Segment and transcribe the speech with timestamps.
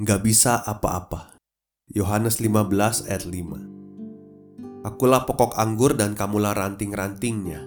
[0.00, 1.36] Gak bisa apa-apa.
[1.92, 7.60] Yohanes 15 ayat 5 Akulah pokok anggur dan kamulah ranting-rantingnya.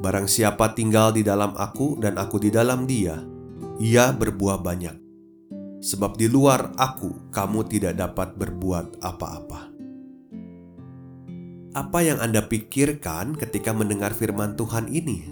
[0.00, 3.20] Barang siapa tinggal di dalam aku dan aku di dalam dia,
[3.76, 4.96] ia berbuah banyak.
[5.84, 9.68] Sebab di luar aku, kamu tidak dapat berbuat apa-apa.
[11.76, 15.28] Apa yang Anda pikirkan ketika mendengar firman Tuhan ini?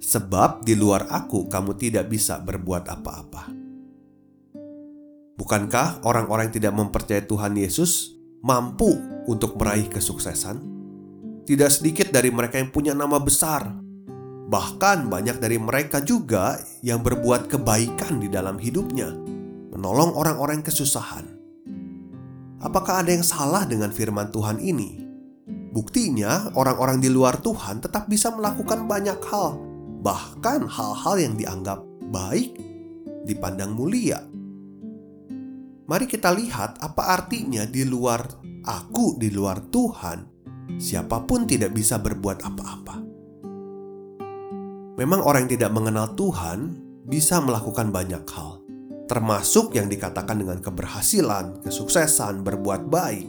[0.00, 3.67] Sebab di luar aku, kamu tidak bisa berbuat apa-apa.
[5.38, 8.98] Bukankah orang-orang yang tidak mempercayai Tuhan Yesus mampu
[9.30, 10.58] untuk meraih kesuksesan?
[11.46, 13.70] Tidak sedikit dari mereka yang punya nama besar.
[14.50, 19.14] Bahkan banyak dari mereka juga yang berbuat kebaikan di dalam hidupnya,
[19.70, 21.22] menolong orang-orang kesusahan.
[22.58, 25.06] Apakah ada yang salah dengan firman Tuhan ini?
[25.70, 29.54] Buktinya, orang-orang di luar Tuhan tetap bisa melakukan banyak hal,
[30.02, 31.78] bahkan hal-hal yang dianggap
[32.10, 32.58] baik
[33.22, 34.18] dipandang mulia.
[35.88, 38.20] Mari kita lihat apa artinya di luar
[38.60, 40.20] aku, di luar Tuhan,
[40.76, 42.96] siapa pun tidak bisa berbuat apa-apa.
[45.00, 46.76] Memang orang yang tidak mengenal Tuhan
[47.08, 48.60] bisa melakukan banyak hal,
[49.08, 53.28] termasuk yang dikatakan dengan keberhasilan, kesuksesan, berbuat baik.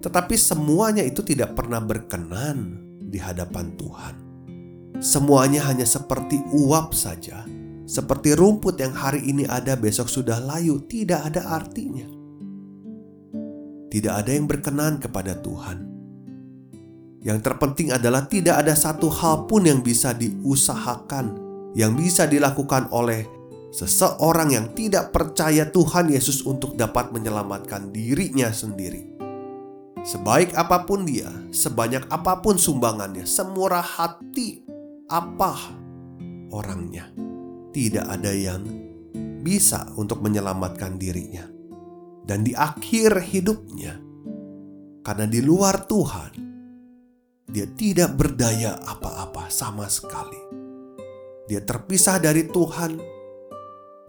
[0.00, 4.14] Tetapi semuanya itu tidak pernah berkenan di hadapan Tuhan.
[5.04, 7.57] Semuanya hanya seperti uap saja
[7.88, 12.04] seperti rumput yang hari ini ada besok sudah layu, tidak ada artinya.
[13.88, 15.88] Tidak ada yang berkenan kepada Tuhan.
[17.24, 21.40] Yang terpenting adalah tidak ada satu hal pun yang bisa diusahakan,
[21.72, 23.24] yang bisa dilakukan oleh
[23.72, 29.16] seseorang yang tidak percaya Tuhan Yesus untuk dapat menyelamatkan dirinya sendiri.
[30.04, 34.60] Sebaik apa pun dia, sebanyak apa pun sumbangannya, semurah hati
[35.08, 35.56] apa
[36.52, 37.27] orangnya
[37.72, 38.64] tidak ada yang
[39.40, 41.46] bisa untuk menyelamatkan dirinya.
[42.28, 43.96] Dan di akhir hidupnya,
[45.00, 46.32] karena di luar Tuhan,
[47.48, 50.36] dia tidak berdaya apa-apa sama sekali.
[51.48, 53.00] Dia terpisah dari Tuhan,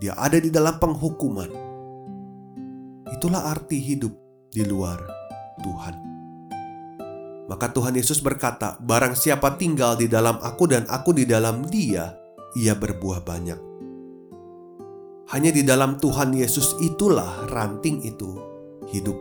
[0.04, 1.52] dia ada di dalam penghukuman.
[3.16, 4.12] Itulah arti hidup
[4.52, 5.00] di luar
[5.64, 5.96] Tuhan.
[7.48, 12.19] Maka Tuhan Yesus berkata, "Barang siapa tinggal di dalam Aku dan Aku di dalam Dia,
[12.58, 13.60] ia berbuah banyak.
[15.30, 18.34] Hanya di dalam Tuhan Yesus itulah ranting itu
[18.90, 19.18] hidup.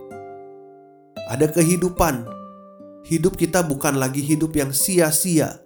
[1.28, 2.24] Ada kehidupan.
[3.04, 5.60] Hidup kita bukan lagi hidup yang sia-sia.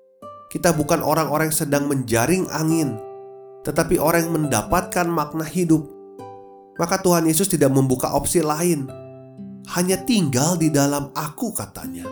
[0.51, 2.99] Kita bukan orang-orang yang sedang menjaring angin,
[3.63, 5.87] tetapi orang yang mendapatkan makna hidup.
[6.77, 8.91] Maka Tuhan Yesus tidak membuka opsi lain.
[9.79, 12.05] Hanya tinggal di dalam aku katanya.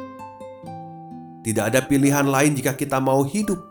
[1.42, 3.69] Tidak ada pilihan lain jika kita mau hidup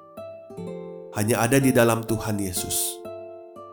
[1.17, 3.01] hanya ada di dalam Tuhan Yesus.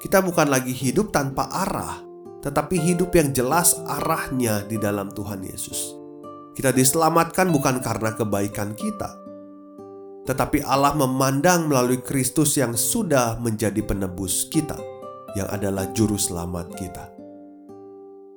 [0.01, 2.01] Kita bukan lagi hidup tanpa arah,
[2.41, 5.93] tetapi hidup yang jelas arahnya di dalam Tuhan Yesus.
[6.57, 9.21] Kita diselamatkan bukan karena kebaikan kita,
[10.25, 14.81] tetapi Allah memandang melalui Kristus yang sudah menjadi penebus kita,
[15.37, 17.05] yang adalah juru selamat kita.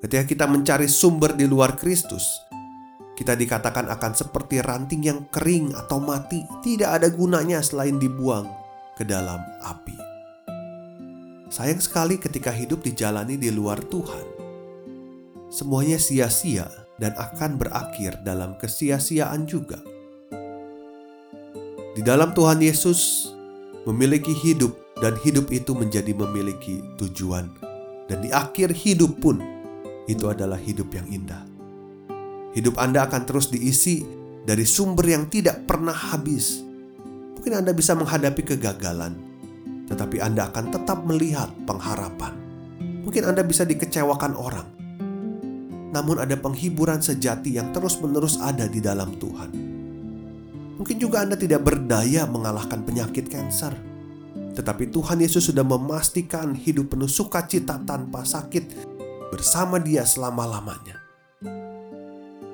[0.04, 2.24] Ketika kita mencari sumber di luar Kristus,
[3.16, 8.59] kita dikatakan akan seperti ranting yang kering atau mati, tidak ada gunanya selain dibuang
[9.00, 9.96] ke dalam api.
[11.48, 14.28] Sayang sekali ketika hidup dijalani di luar Tuhan.
[15.48, 16.68] Semuanya sia-sia
[17.00, 19.80] dan akan berakhir dalam kesia-siaan juga.
[21.96, 23.32] Di dalam Tuhan Yesus
[23.88, 27.48] memiliki hidup dan hidup itu menjadi memiliki tujuan.
[28.06, 29.40] Dan di akhir hidup pun
[30.12, 31.42] itu adalah hidup yang indah.
[32.52, 34.04] Hidup Anda akan terus diisi
[34.44, 36.69] dari sumber yang tidak pernah habis
[37.50, 39.18] Mungkin Anda bisa menghadapi kegagalan,
[39.90, 42.38] tetapi Anda akan tetap melihat pengharapan.
[43.02, 44.70] Mungkin Anda bisa dikecewakan orang,
[45.90, 49.50] namun ada penghiburan sejati yang terus-menerus ada di dalam Tuhan.
[50.78, 53.74] Mungkin juga Anda tidak berdaya mengalahkan penyakit kanker,
[54.54, 58.94] tetapi Tuhan Yesus sudah memastikan hidup penuh sukacita tanpa sakit
[59.34, 61.02] bersama Dia selama-lamanya.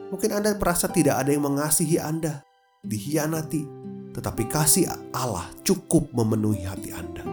[0.07, 2.47] Mungkin Anda merasa tidak ada yang mengasihi Anda,
[2.79, 3.84] dihianati,
[4.15, 7.27] tetapi kasih Allah cukup memenuhi hati Anda.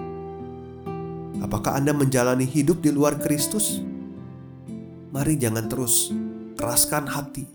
[1.46, 3.79] Apakah Anda menjalani hidup di luar Kristus?
[5.14, 6.11] Mari jangan terus
[6.58, 7.46] keraskan hati.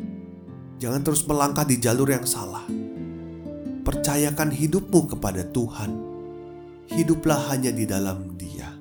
[0.80, 2.64] Jangan terus melangkah di jalur yang salah.
[3.84, 5.92] Percayakan hidupmu kepada Tuhan.
[6.88, 8.72] Hiduplah hanya di dalam Dia.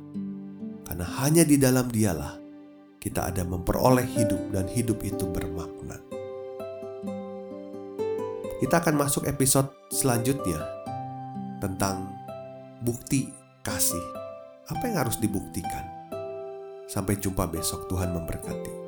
[0.87, 2.47] Karena hanya di dalam Dialah
[3.03, 6.16] kita ada memperoleh hidup dan hidup itu bermakna.
[8.57, 10.57] Kita akan masuk episode selanjutnya
[11.61, 12.09] tentang
[12.81, 13.29] bukti
[13.61, 14.01] kasih.
[14.73, 15.85] Apa yang harus dibuktikan?
[16.89, 18.86] Sampai jumpa besok, Tuhan memberkati.